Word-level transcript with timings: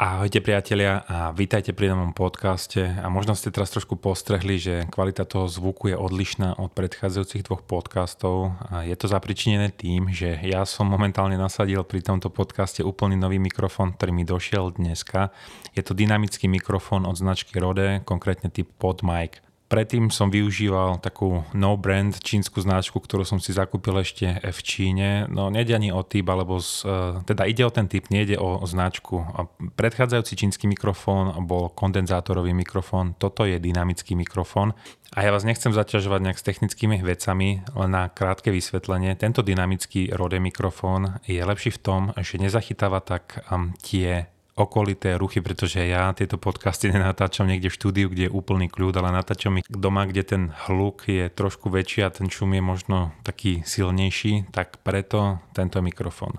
Ahojte 0.00 0.40
priatelia 0.40 1.04
a 1.04 1.28
vítajte 1.28 1.76
pri 1.76 1.92
novom 1.92 2.16
podcaste 2.16 2.80
a 2.80 3.04
možno 3.12 3.36
ste 3.36 3.52
teraz 3.52 3.68
trošku 3.68 4.00
postrehli, 4.00 4.56
že 4.56 4.74
kvalita 4.88 5.28
toho 5.28 5.44
zvuku 5.44 5.92
je 5.92 5.96
odlišná 6.00 6.56
od 6.56 6.72
predchádzajúcich 6.72 7.44
dvoch 7.44 7.60
podcastov 7.68 8.56
a 8.72 8.80
je 8.88 8.96
to 8.96 9.12
zapričinené 9.12 9.68
tým, 9.68 10.08
že 10.08 10.40
ja 10.40 10.64
som 10.64 10.88
momentálne 10.88 11.36
nasadil 11.36 11.84
pri 11.84 12.00
tomto 12.00 12.32
podcaste 12.32 12.80
úplný 12.80 13.20
nový 13.20 13.36
mikrofón, 13.36 13.92
ktorý 13.92 14.16
mi 14.16 14.24
došiel 14.24 14.72
dneska. 14.72 15.36
Je 15.76 15.84
to 15.84 15.92
dynamický 15.92 16.48
mikrofón 16.48 17.04
od 17.04 17.20
značky 17.20 17.60
Rode, 17.60 18.00
konkrétne 18.08 18.48
typ 18.48 18.72
PodMic. 18.80 19.44
Predtým 19.70 20.10
som 20.10 20.34
využíval 20.34 20.98
takú 20.98 21.46
no 21.54 21.78
brand 21.78 22.10
čínsku 22.10 22.58
značku, 22.58 22.98
ktorú 22.98 23.22
som 23.22 23.38
si 23.38 23.54
zakúpil 23.54 24.02
ešte 24.02 24.42
v 24.42 24.60
Číne. 24.66 25.30
No 25.30 25.46
nejde 25.46 25.78
ani 25.78 25.94
o 25.94 26.02
typ, 26.02 26.26
alebo 26.26 26.58
z, 26.58 26.82
e, 26.82 27.22
teda 27.22 27.46
ide 27.46 27.62
o 27.62 27.70
ten 27.70 27.86
typ, 27.86 28.10
nejde 28.10 28.34
o 28.34 28.58
značku. 28.66 29.22
Predchádzajúci 29.78 30.34
čínsky 30.34 30.66
mikrofón 30.66 31.46
bol 31.46 31.70
kondenzátorový 31.70 32.50
mikrofón, 32.50 33.14
toto 33.14 33.46
je 33.46 33.62
dynamický 33.62 34.18
mikrofón. 34.18 34.74
A 35.14 35.22
ja 35.22 35.30
vás 35.30 35.46
nechcem 35.46 35.70
zaťažovať 35.70 36.18
nejak 36.18 36.38
s 36.42 36.46
technickými 36.50 36.98
vecami, 37.06 37.62
len 37.62 37.90
na 37.94 38.10
krátke 38.10 38.50
vysvetlenie. 38.50 39.14
Tento 39.14 39.46
dynamický 39.46 40.10
Rode 40.10 40.42
mikrofón 40.42 41.22
je 41.30 41.38
lepší 41.38 41.70
v 41.78 41.82
tom, 41.82 42.00
že 42.18 42.42
nezachytáva 42.42 42.98
tak 42.98 43.38
tie 43.86 44.26
okolité 44.60 45.16
ruchy, 45.16 45.40
pretože 45.40 45.80
ja 45.80 46.12
tieto 46.12 46.36
podcasty 46.36 46.92
nenatáčam 46.92 47.48
niekde 47.48 47.72
v 47.72 47.78
štúdiu, 47.80 48.06
kde 48.12 48.28
je 48.28 48.34
úplný 48.34 48.68
kľud, 48.68 48.92
ale 49.00 49.16
natáčam 49.16 49.56
ich 49.56 49.66
doma, 49.72 50.04
kde 50.04 50.22
ten 50.22 50.42
hluk 50.68 51.08
je 51.08 51.32
trošku 51.32 51.72
väčší 51.72 52.04
a 52.04 52.12
ten 52.12 52.28
šum 52.28 52.52
je 52.52 52.62
možno 52.62 52.98
taký 53.24 53.64
silnejší, 53.64 54.52
tak 54.52 54.84
preto 54.84 55.40
tento 55.56 55.80
mikrofón. 55.80 56.38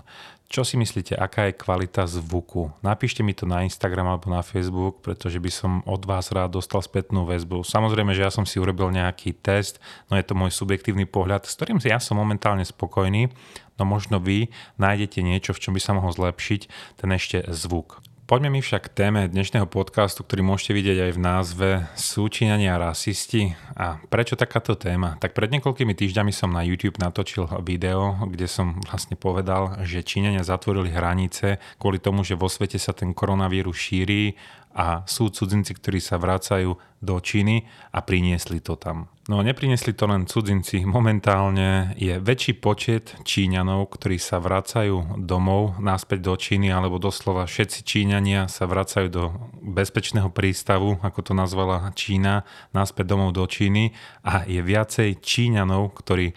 Čo 0.52 0.68
si 0.68 0.76
myslíte, 0.76 1.16
aká 1.16 1.48
je 1.48 1.56
kvalita 1.56 2.04
zvuku? 2.04 2.76
Napíšte 2.84 3.24
mi 3.24 3.32
to 3.32 3.48
na 3.48 3.64
Instagram 3.64 4.12
alebo 4.12 4.28
na 4.28 4.44
Facebook, 4.44 5.00
pretože 5.00 5.40
by 5.40 5.48
som 5.48 5.80
od 5.88 6.04
vás 6.04 6.28
rád 6.28 6.60
dostal 6.60 6.84
spätnú 6.84 7.24
väzbu. 7.24 7.64
Samozrejme, 7.64 8.12
že 8.12 8.20
ja 8.20 8.28
som 8.28 8.44
si 8.44 8.60
urobil 8.60 8.92
nejaký 8.92 9.32
test, 9.40 9.80
no 10.12 10.20
je 10.20 10.24
to 10.28 10.36
môj 10.36 10.52
subjektívny 10.52 11.08
pohľad, 11.08 11.48
s 11.48 11.56
ktorým 11.56 11.80
ja 11.80 11.96
som 11.96 12.20
momentálne 12.20 12.68
spokojný, 12.68 13.32
no 13.80 13.88
možno 13.88 14.20
vy 14.20 14.52
nájdete 14.76 15.24
niečo, 15.24 15.56
v 15.56 15.62
čom 15.64 15.72
by 15.72 15.80
sa 15.80 15.96
mohol 15.96 16.12
zlepšiť 16.12 16.60
ten 17.00 17.08
ešte 17.16 17.48
zvuk. 17.48 18.04
Poďme 18.22 18.54
mi 18.54 18.62
však 18.62 18.86
k 18.86 18.94
téme 18.94 19.26
dnešného 19.26 19.66
podcastu, 19.66 20.22
ktorý 20.22 20.46
môžete 20.46 20.78
vidieť 20.78 20.98
aj 21.10 21.12
v 21.18 21.22
názve 21.26 21.68
Sú 21.98 22.30
Číňania 22.30 22.78
rasisti. 22.78 23.58
A 23.74 23.98
prečo 23.98 24.38
takáto 24.38 24.78
téma? 24.78 25.18
Tak 25.18 25.34
pred 25.34 25.50
niekoľkými 25.50 25.90
týždňami 25.90 26.30
som 26.30 26.54
na 26.54 26.62
YouTube 26.62 27.02
natočil 27.02 27.50
video, 27.66 28.14
kde 28.30 28.46
som 28.46 28.78
vlastne 28.86 29.18
povedal, 29.18 29.74
že 29.82 30.06
Číňania 30.06 30.46
zatvorili 30.46 30.94
hranice 30.94 31.58
kvôli 31.82 31.98
tomu, 31.98 32.22
že 32.22 32.38
vo 32.38 32.46
svete 32.46 32.78
sa 32.78 32.94
ten 32.94 33.10
koronavírus 33.10 33.74
šíri 33.74 34.38
a 34.70 35.02
sú 35.02 35.28
cudzinci, 35.34 35.74
ktorí 35.74 35.98
sa 35.98 36.14
vracajú 36.14 36.78
do 37.02 37.16
Číny 37.18 37.66
a 37.90 38.06
priniesli 38.06 38.62
to 38.62 38.78
tam. 38.78 39.11
No 39.30 39.38
nepriniesli 39.38 39.94
to 39.94 40.10
len 40.10 40.26
cudzinci. 40.26 40.82
Momentálne 40.82 41.94
je 41.94 42.18
väčší 42.18 42.58
počet 42.58 43.14
Číňanov, 43.22 43.94
ktorí 43.94 44.18
sa 44.18 44.42
vracajú 44.42 45.22
domov 45.22 45.78
naspäť 45.78 46.26
do 46.26 46.34
Číny, 46.34 46.74
alebo 46.74 46.98
doslova 46.98 47.46
všetci 47.46 47.86
Číňania 47.86 48.50
sa 48.50 48.66
vracajú 48.66 49.06
do 49.06 49.30
bezpečného 49.62 50.26
prístavu, 50.26 50.98
ako 51.06 51.22
to 51.22 51.32
nazvala 51.38 51.94
Čína, 51.94 52.42
naspäť 52.74 53.14
domov 53.14 53.30
do 53.30 53.46
Číny 53.46 53.94
a 54.26 54.42
je 54.42 54.58
viacej 54.58 55.22
Číňanov, 55.22 55.94
ktorí 56.02 56.34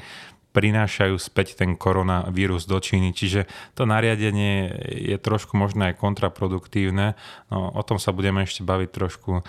prinášajú 0.55 1.19
späť 1.19 1.59
ten 1.59 1.75
koronavírus 1.75 2.63
do 2.63 2.79
Číny. 2.79 3.11
Čiže 3.11 3.43
to 3.75 3.83
nariadenie 3.83 4.71
je 4.87 5.17
trošku 5.19 5.59
možno 5.59 5.83
aj 5.91 5.99
kontraproduktívne. 5.99 7.19
No, 7.51 7.75
o 7.75 7.83
tom 7.83 7.99
sa 7.99 8.15
budeme 8.15 8.47
ešte 8.47 8.63
baviť 8.63 8.89
trošku 8.93 9.43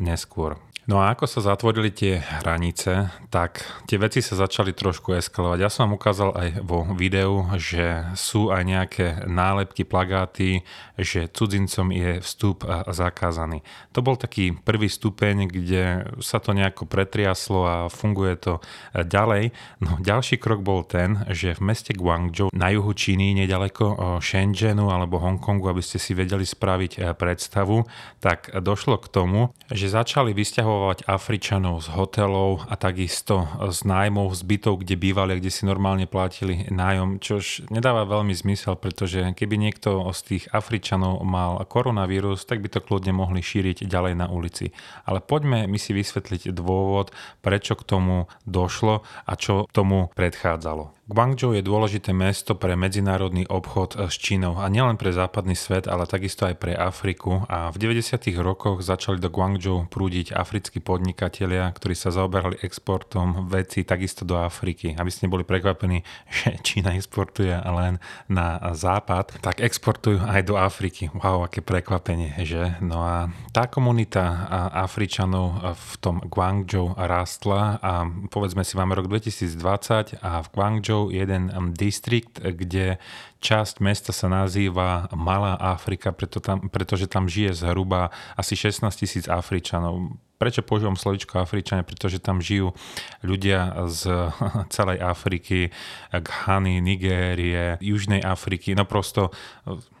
neskôr. 0.00 0.56
No 0.88 1.04
a 1.04 1.12
ako 1.12 1.28
sa 1.28 1.44
zatvorili 1.44 1.92
tie 1.92 2.16
hranice, 2.16 3.12
tak 3.28 3.60
tie 3.84 4.00
veci 4.00 4.24
sa 4.24 4.40
začali 4.40 4.72
trošku 4.72 5.12
eskalovať. 5.20 5.60
Ja 5.60 5.68
som 5.68 5.84
vám 5.84 6.00
ukázal 6.00 6.32
aj 6.32 6.48
vo 6.64 6.80
videu, 6.96 7.44
že 7.60 8.08
sú 8.16 8.48
aj 8.48 8.62
nejaké 8.64 9.06
nálepky, 9.28 9.84
plagáty, 9.84 10.64
že 10.96 11.28
cudzincom 11.28 11.92
je 11.92 12.24
vstup 12.24 12.64
zakázaný. 12.88 13.60
To 13.92 14.00
bol 14.00 14.16
taký 14.16 14.56
prvý 14.56 14.88
stupeň, 14.88 15.52
kde 15.52 16.08
sa 16.24 16.40
to 16.40 16.56
nejako 16.56 16.88
pretriaslo 16.88 17.60
a 17.68 17.76
funguje 17.92 18.40
to 18.40 18.64
ďalej. 18.96 19.52
No 19.84 20.00
ďalší 20.00 20.40
krok 20.40 20.64
bol 20.64 20.88
ten, 20.88 21.20
že 21.28 21.52
v 21.52 21.68
meste 21.68 21.92
Guangzhou 21.92 22.48
na 22.56 22.72
juhu 22.72 22.96
Číny, 22.96 23.36
nedaleko 23.36 24.24
Shenzhenu 24.24 24.88
alebo 24.88 25.20
Hongkongu, 25.20 25.68
aby 25.68 25.84
ste 25.84 26.00
si 26.00 26.16
vedeli 26.16 26.48
spraviť 26.48 27.12
predstavu, 27.12 27.84
tak 28.24 28.56
došlo 28.56 28.96
k 29.04 29.12
tomu, 29.12 29.52
že 29.68 29.92
začali 29.92 30.32
vysťahovať 30.32 30.76
vysťahovať 30.78 31.10
Afričanov 31.10 31.82
z 31.82 31.88
hotelov 31.90 32.62
a 32.70 32.78
takisto 32.78 33.50
z 33.58 33.82
nájmov, 33.82 34.30
z 34.30 34.42
bytov, 34.46 34.86
kde 34.86 34.94
bývali 34.94 35.42
kde 35.42 35.50
si 35.50 35.66
normálne 35.66 36.06
platili 36.06 36.70
nájom, 36.70 37.18
čož 37.18 37.66
nedáva 37.74 38.06
veľmi 38.06 38.30
zmysel, 38.30 38.78
pretože 38.78 39.34
keby 39.34 39.58
niekto 39.58 40.06
z 40.14 40.20
tých 40.22 40.44
Afričanov 40.54 41.26
mal 41.26 41.58
koronavírus, 41.66 42.46
tak 42.46 42.62
by 42.62 42.70
to 42.70 42.78
kľudne 42.78 43.10
mohli 43.10 43.42
šíriť 43.42 43.90
ďalej 43.90 44.14
na 44.22 44.30
ulici. 44.30 44.70
Ale 45.02 45.18
poďme 45.18 45.66
my 45.66 45.78
si 45.82 45.90
vysvetliť 45.90 46.54
dôvod, 46.54 47.10
prečo 47.42 47.74
k 47.74 47.82
tomu 47.82 48.30
došlo 48.46 49.02
a 49.26 49.32
čo 49.34 49.66
tomu 49.74 50.14
predchádzalo. 50.14 50.97
Guangzhou 51.08 51.56
je 51.56 51.64
dôležité 51.64 52.12
mesto 52.12 52.52
pre 52.52 52.76
medzinárodný 52.76 53.48
obchod 53.48 53.96
s 53.96 54.20
Čínou 54.20 54.60
a 54.60 54.68
nielen 54.68 55.00
pre 55.00 55.08
západný 55.08 55.56
svet, 55.56 55.88
ale 55.88 56.04
takisto 56.04 56.44
aj 56.44 56.60
pre 56.60 56.76
Afriku 56.76 57.48
a 57.48 57.72
v 57.72 57.80
90. 57.80 58.28
rokoch 58.44 58.84
začali 58.84 59.16
do 59.16 59.32
Guangzhou 59.32 59.88
prúdiť 59.88 60.36
africkí 60.36 60.84
podnikatelia, 60.84 61.72
ktorí 61.72 61.96
sa 61.96 62.12
zaoberali 62.12 62.60
exportom 62.60 63.48
veci 63.48 63.88
takisto 63.88 64.28
do 64.28 64.36
Afriky. 64.36 65.00
Aby 65.00 65.08
ste 65.08 65.32
neboli 65.32 65.48
prekvapení, 65.48 66.04
že 66.44 66.60
Čína 66.60 66.92
exportuje 66.92 67.56
len 67.56 67.96
na 68.28 68.60
západ, 68.76 69.40
tak 69.40 69.64
exportujú 69.64 70.20
aj 70.20 70.44
do 70.44 70.60
Afriky. 70.60 71.08
Wow, 71.16 71.48
aké 71.48 71.64
prekvapenie, 71.64 72.36
že? 72.44 72.76
No 72.84 73.00
a 73.00 73.32
tá 73.56 73.64
komunita 73.64 74.44
Afričanov 74.76 75.72
v 75.72 75.92
tom 76.04 76.20
Guangzhou 76.20 76.92
rástla 77.00 77.80
a 77.80 78.04
povedzme 78.28 78.60
si, 78.60 78.76
máme 78.76 78.92
rok 78.92 79.08
2020 79.08 80.20
a 80.20 80.44
v 80.44 80.48
Guangzhou 80.52 80.97
Guangzhou 80.98 81.10
jeden 81.14 81.50
distrikt, 81.74 82.42
kde 82.42 82.98
časť 83.38 83.78
mesta 83.78 84.10
sa 84.10 84.26
nazýva 84.26 85.06
Malá 85.14 85.54
Afrika, 85.54 86.10
preto 86.10 86.42
tam, 86.42 86.66
pretože 86.66 87.06
tam 87.06 87.30
žije 87.30 87.54
zhruba 87.54 88.10
asi 88.34 88.58
16 88.58 88.90
tisíc 88.98 89.24
Afričanov. 89.30 90.18
Prečo 90.38 90.62
používam 90.62 90.94
slovičko 90.94 91.42
Afričania? 91.42 91.82
Pretože 91.82 92.22
tam 92.22 92.38
žijú 92.38 92.74
ľudia 93.22 93.86
z 93.90 94.30
celej 94.74 94.98
Afriky, 95.02 95.70
Ghany, 96.10 96.82
Nigérie, 96.82 97.78
Južnej 97.82 98.22
Afriky, 98.22 98.74
no 98.74 98.86
prosto 98.86 99.30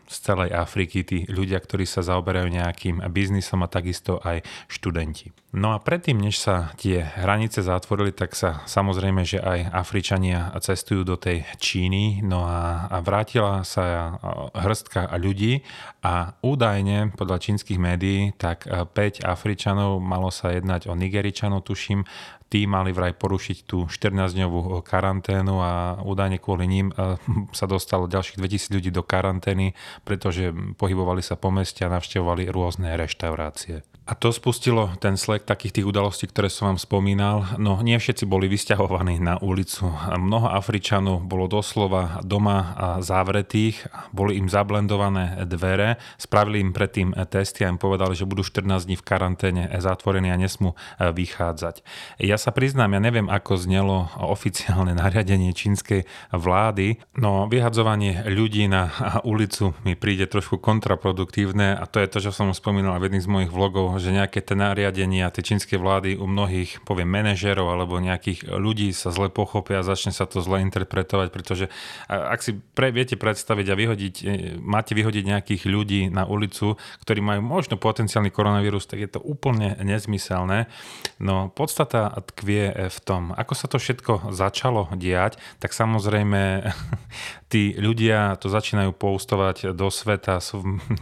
z 0.08 0.16
celej 0.24 0.50
Afriky, 0.56 1.04
tí 1.04 1.18
ľudia, 1.28 1.60
ktorí 1.60 1.84
sa 1.84 2.00
zaoberajú 2.00 2.48
nejakým 2.48 3.04
biznisom 3.12 3.60
a 3.60 3.68
takisto 3.68 4.18
aj 4.24 4.40
študenti. 4.72 5.30
No 5.48 5.72
a 5.72 5.80
predtým, 5.80 6.20
než 6.20 6.36
sa 6.36 6.76
tie 6.76 7.00
hranice 7.00 7.64
zatvorili, 7.64 8.12
tak 8.12 8.36
sa 8.36 8.60
samozrejme, 8.68 9.24
že 9.24 9.40
aj 9.40 9.72
Afričania 9.72 10.52
cestujú 10.60 11.08
do 11.08 11.16
tej 11.16 11.40
Číny, 11.56 12.20
no 12.20 12.44
a, 12.44 12.84
a 12.92 13.00
vrátila 13.00 13.64
sa 13.64 14.12
hrstka 14.52 15.08
ľudí 15.16 15.64
a 16.04 16.36
údajne 16.44 17.16
podľa 17.16 17.40
čínskych 17.40 17.80
médií, 17.80 18.36
tak 18.36 18.68
5 18.68 19.24
Afričanov 19.24 20.04
malo 20.04 20.28
sa 20.28 20.52
jednať 20.52 20.84
o 20.84 20.92
Nigeričanov, 20.92 21.64
tuším, 21.64 22.04
tí 22.48 22.64
mali 22.64 22.92
vraj 22.96 23.16
porušiť 23.16 23.58
tú 23.68 23.88
14-dňovú 23.88 24.80
karanténu 24.84 25.54
a 25.60 26.00
údajne 26.00 26.40
kvôli 26.40 26.64
ním 26.68 26.92
eh, 26.92 27.16
sa 27.56 27.68
dostalo 27.68 28.08
ďalších 28.08 28.40
2000 28.40 28.74
ľudí 28.74 28.90
do 28.92 29.04
karantény, 29.04 29.76
pretože 30.04 30.52
pohybovali 30.76 31.20
sa 31.20 31.36
po 31.36 31.52
meste 31.52 31.84
a 31.84 31.92
navštevovali 31.92 32.48
rôzne 32.52 32.96
reštaurácie. 32.96 33.84
A 34.08 34.16
to 34.16 34.32
spustilo 34.32 34.88
ten 35.04 35.20
slek 35.20 35.44
takých 35.44 35.80
tých 35.80 35.86
udalostí, 35.92 36.24
ktoré 36.32 36.48
som 36.48 36.72
vám 36.72 36.80
spomínal. 36.80 37.44
No 37.60 37.84
nie 37.84 38.00
všetci 38.00 38.24
boli 38.24 38.48
vysťahovaní 38.48 39.20
na 39.20 39.36
ulicu. 39.36 39.84
Mnoho 40.16 40.48
Afričanov 40.48 41.28
bolo 41.28 41.44
doslova 41.44 42.24
doma 42.24 42.72
zavretých, 43.04 43.84
boli 44.16 44.40
im 44.40 44.48
zablendované 44.48 45.44
dvere, 45.44 46.00
spravili 46.16 46.64
im 46.64 46.72
predtým 46.72 47.12
testy 47.28 47.68
a 47.68 47.68
im 47.68 47.76
povedali, 47.76 48.16
že 48.16 48.24
budú 48.24 48.40
14 48.40 48.88
dní 48.88 48.96
v 48.96 49.04
karanténe 49.04 49.68
zatvorení 49.76 50.32
a 50.32 50.40
nesmú 50.40 50.72
e, 50.72 51.12
vychádzať. 51.12 51.84
Ja 52.24 52.40
sa 52.40 52.48
priznám, 52.48 52.96
ja 52.96 53.04
neviem, 53.04 53.28
ako 53.28 53.60
znelo 53.60 54.08
oficiálne 54.16 54.96
nariadenie 54.96 55.52
čínskej 55.52 56.08
vlády, 56.32 56.96
no 57.20 57.44
vyhadzovanie 57.44 58.24
ľudí 58.24 58.72
na 58.72 58.88
ulicu 59.20 59.76
mi 59.84 59.92
príde 60.00 60.24
trošku 60.24 60.56
kontraproduktívne 60.56 61.76
a 61.76 61.84
to 61.84 62.00
je 62.00 62.08
to, 62.08 62.18
čo 62.24 62.32
som 62.32 62.56
spomínal 62.56 62.96
v 62.96 63.12
jedných 63.12 63.26
z 63.28 63.28
mojich 63.28 63.52
vlogov, 63.52 63.97
že 63.98 64.14
nejaké 64.14 64.40
tie 64.40 64.56
nariadenia, 64.56 65.30
tie 65.30 65.42
čínske 65.42 65.76
vlády 65.76 66.16
u 66.18 66.26
mnohých, 66.26 66.82
poviem, 66.82 67.10
manažerov 67.10 67.68
alebo 67.68 67.98
nejakých 67.98 68.48
ľudí 68.48 68.90
sa 68.94 69.10
zle 69.10 69.28
pochopia 69.30 69.82
a 69.82 69.86
začne 69.86 70.14
sa 70.14 70.24
to 70.24 70.40
zle 70.40 70.62
interpretovať, 70.64 71.28
pretože 71.30 71.66
ak 72.08 72.40
si 72.40 72.56
pre, 72.74 72.94
viete 72.94 73.18
predstaviť 73.18 73.66
a 73.70 73.74
vyhodiť, 73.78 74.14
e, 74.22 74.24
máte 74.58 74.94
vyhodiť 74.94 75.24
nejakých 75.26 75.62
ľudí 75.66 76.00
na 76.08 76.24
ulicu, 76.24 76.78
ktorí 77.02 77.20
majú 77.20 77.42
možno 77.42 77.76
potenciálny 77.76 78.30
koronavírus, 78.30 78.86
tak 78.86 79.02
je 79.02 79.10
to 79.10 79.20
úplne 79.22 79.76
nezmyselné. 79.82 80.70
No 81.18 81.50
podstata 81.50 82.14
tkvie 82.34 82.90
v 82.90 82.98
tom, 83.02 83.34
ako 83.34 83.52
sa 83.58 83.66
to 83.66 83.76
všetko 83.82 84.30
začalo 84.30 84.88
diať, 84.94 85.36
tak 85.58 85.74
samozrejme 85.74 86.70
tí 87.52 87.74
ľudia 87.74 88.36
to 88.38 88.52
začínajú 88.52 88.94
postovať 88.94 89.72
do 89.72 89.88
sveta, 89.88 90.38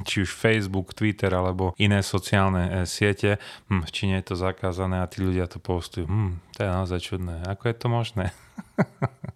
či 0.08 0.22
už 0.22 0.30
Facebook, 0.30 0.94
Twitter 0.94 1.30
alebo 1.34 1.74
iné 1.76 2.00
sociálne 2.00 2.85
siete. 2.86 3.36
Hm, 3.68 3.84
v 3.84 3.90
Číne 3.92 4.14
je 4.22 4.32
to 4.32 4.34
zakázané 4.38 5.02
a 5.02 5.10
tí 5.10 5.20
ľudia 5.20 5.50
to 5.50 5.60
postujú. 5.60 6.06
Hm, 6.06 6.40
to 6.54 6.58
je 6.64 6.70
naozaj 6.70 7.00
čudné. 7.02 7.44
Ako 7.46 7.68
je 7.68 7.76
to 7.76 7.86
možné? 7.92 8.24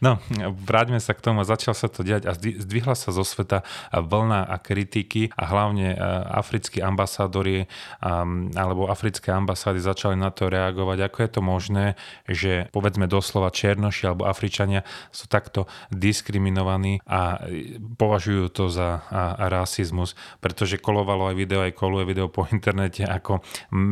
No, 0.00 0.16
vráťme 0.64 0.96
sa 1.04 1.12
k 1.12 1.20
tomu. 1.20 1.44
Začal 1.44 1.76
sa 1.76 1.92
to 1.92 2.00
diať 2.00 2.24
a 2.24 2.32
zdvihla 2.36 2.96
sa 2.96 3.12
zo 3.12 3.20
sveta 3.20 3.60
vlna 3.92 4.48
a 4.48 4.56
kritiky 4.56 5.28
a 5.36 5.44
hlavne 5.44 5.92
e, 5.92 5.96
africkí 6.32 6.80
ambasádori 6.80 7.68
alebo 8.56 8.88
africké 8.88 9.28
ambasády 9.28 9.80
začali 9.80 10.16
na 10.16 10.32
to 10.32 10.48
reagovať. 10.48 10.98
Ako 11.04 11.18
je 11.20 11.30
to 11.30 11.40
možné, 11.44 11.86
že 12.24 12.52
povedzme 12.72 13.04
doslova 13.04 13.52
Černoši 13.52 14.08
alebo 14.08 14.24
Afričania 14.24 14.86
sú 15.12 15.28
takto 15.28 15.68
diskriminovaní 15.92 17.04
a 17.04 17.44
považujú 18.00 18.48
to 18.48 18.72
za 18.72 19.04
rasizmus, 19.36 20.16
pretože 20.40 20.80
kolovalo 20.80 21.28
aj 21.28 21.36
video, 21.36 21.60
aj 21.60 21.76
koluje 21.76 22.08
video 22.08 22.32
po 22.32 22.48
internete, 22.48 23.04
ako 23.04 23.44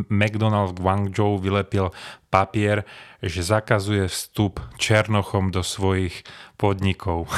McDonald's 0.09 0.73
v 0.73 0.81
Guangzhou 0.81 1.37
vylepil 1.37 1.93
papier, 2.29 2.85
že 3.25 3.43
zakazuje 3.43 4.06
vstup 4.06 4.61
Černochom 4.88 5.52
do 5.52 5.61
svojich 5.61 6.25
podnikov. 6.56 7.29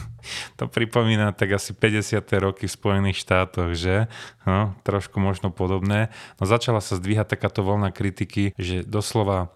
to 0.56 0.64
pripomína 0.64 1.36
tak 1.36 1.60
asi 1.60 1.76
50. 1.76 2.24
roky 2.40 2.64
v 2.64 2.72
Spojených 2.72 3.20
štátoch, 3.20 3.76
že? 3.76 4.08
No, 4.48 4.72
trošku 4.88 5.20
možno 5.20 5.52
podobné. 5.52 6.08
No 6.40 6.48
začala 6.48 6.80
sa 6.80 6.96
zdvíhať 6.96 7.36
takáto 7.36 7.60
voľna 7.60 7.92
kritiky, 7.92 8.56
že 8.56 8.88
doslova 8.88 9.52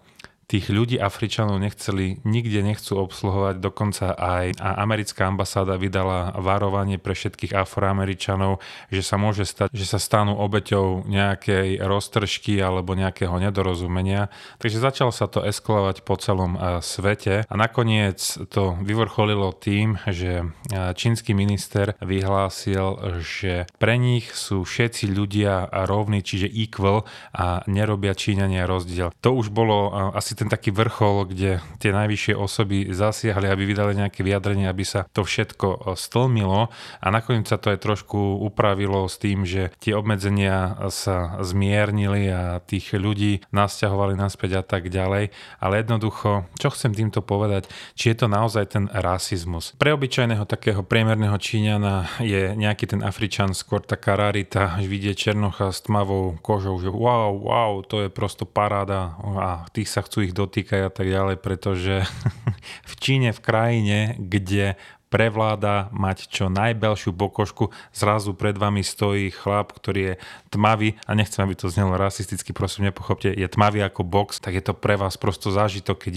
tých 0.49 0.73
ľudí 0.73 0.97
Afričanov 0.97 1.61
nechceli, 1.61 2.25
nikde 2.25 2.65
nechcú 2.65 2.97
obsluhovať, 3.05 3.61
dokonca 3.61 4.17
aj 4.17 4.57
a 4.57 4.81
americká 4.81 5.29
ambasáda 5.29 5.77
vydala 5.77 6.33
varovanie 6.41 6.97
pre 6.97 7.13
všetkých 7.13 7.53
Afroameričanov, 7.53 8.57
že 8.89 9.05
sa 9.05 9.21
môže 9.21 9.45
stať, 9.45 9.69
že 9.69 9.85
sa 9.85 10.01
stanú 10.01 10.33
obeťou 10.41 11.05
nejakej 11.05 11.77
roztržky 11.85 12.57
alebo 12.57 12.97
nejakého 12.97 13.37
nedorozumenia. 13.37 14.33
Takže 14.57 14.81
začalo 14.81 15.13
sa 15.13 15.29
to 15.29 15.45
eskalovať 15.45 16.01
po 16.01 16.17
celom 16.17 16.57
svete 16.81 17.45
a 17.45 17.53
nakoniec 17.53 18.17
to 18.49 18.73
vyvrcholilo 18.81 19.53
tým, 19.53 20.01
že 20.09 20.49
čínsky 20.97 21.37
minister 21.37 21.93
vyhlásil, 22.01 23.21
že 23.21 23.69
pre 23.77 24.01
nich 24.01 24.33
sú 24.33 24.65
všetci 24.65 25.13
ľudia 25.13 25.69
rovní, 25.85 26.25
čiže 26.25 26.49
equal 26.49 27.05
a 27.37 27.61
nerobia 27.69 28.17
Číňania 28.17 28.65
rozdiel. 28.65 29.13
To 29.21 29.37
už 29.37 29.53
bolo 29.53 29.93
asi 30.17 30.38
ten 30.39 30.47
taký 30.47 30.71
vrchol, 30.71 31.27
kde 31.27 31.59
tie 31.83 31.91
najvyššie 31.91 32.33
osoby 32.39 32.87
zasiahli, 32.95 33.51
aby 33.51 33.63
vydali 33.67 33.99
nejaké 33.99 34.23
vyjadrenie, 34.23 34.71
aby 34.71 34.87
sa 34.87 35.03
to 35.11 35.27
všetko 35.27 35.67
e, 35.67 35.77
stlmilo 35.99 36.71
a 37.03 37.07
nakoniec 37.11 37.51
sa 37.51 37.59
to 37.59 37.75
aj 37.75 37.83
trošku 37.83 38.39
upravilo 38.39 39.03
s 39.11 39.19
tým, 39.19 39.43
že 39.43 39.75
tie 39.83 39.91
obmedzenia 39.99 40.79
sa 40.87 41.43
zmiernili 41.43 42.31
a 42.31 42.63
tých 42.63 42.95
ľudí 42.95 43.43
nasťahovali 43.51 44.15
naspäť 44.15 44.61
a 44.61 44.63
tak 44.63 44.87
ďalej. 44.87 45.35
Ale 45.59 45.73
jednoducho, 45.83 46.47
čo 46.55 46.71
chcem 46.71 46.95
týmto 46.95 47.19
povedať, 47.19 47.67
či 47.99 48.15
je 48.15 48.23
to 48.23 48.27
naozaj 48.31 48.71
ten 48.71 48.87
rasizmus. 48.95 49.75
Pre 49.75 49.91
obyčajného 49.91 50.47
takého 50.47 50.85
priemerného 50.85 51.35
Číňana 51.35 52.23
je 52.23 52.55
nejaký 52.55 52.95
ten 52.95 53.01
Afričan 53.03 53.51
skôr 53.51 53.83
taká 53.83 54.15
rarita, 54.15 54.79
že 54.79 54.87
vidie 54.87 55.11
Černocha 55.17 55.75
s 55.75 55.83
tmavou 55.83 56.39
kožou, 56.39 56.79
že 56.79 56.87
wow, 56.87 57.35
wow, 57.35 57.73
to 57.83 58.05
je 58.05 58.09
prosto 58.13 58.47
paráda 58.47 59.17
a 59.19 59.65
tých 59.73 59.89
sa 59.89 60.05
chcú 60.05 60.28
ich 60.28 60.28
dotýkajú 60.31 60.83
a 60.87 60.91
tak 60.93 61.07
ďalej, 61.07 61.37
pretože 61.41 62.05
v 62.91 62.93
Číne, 62.99 63.29
v 63.33 63.39
krajine, 63.39 63.99
kde 64.17 64.75
prevláda 65.09 65.89
mať 65.89 66.29
čo 66.29 66.47
najbelšiu 66.53 67.11
bokošku, 67.11 67.73
zrazu 67.91 68.37
pred 68.37 68.53
vami 68.55 68.85
stojí 68.85 69.33
chlap, 69.33 69.73
ktorý 69.73 70.13
je 70.13 70.13
tmavý 70.53 70.95
a 71.09 71.17
nechcem, 71.17 71.41
aby 71.41 71.57
to 71.57 71.67
znelo 71.69 71.97
rasisticky, 71.97 72.53
prosím 72.53 72.93
nepochopte, 72.93 73.33
je 73.33 73.47
tmavý 73.49 73.81
ako 73.81 74.05
box, 74.05 74.37
tak 74.37 74.55
je 74.55 74.63
to 74.63 74.77
pre 74.77 74.95
vás 74.95 75.17
prosto 75.17 75.49
zážitok, 75.49 75.97
keď 75.97 76.13